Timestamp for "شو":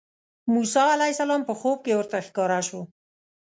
2.67-2.81